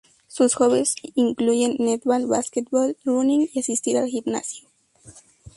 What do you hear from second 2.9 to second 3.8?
running y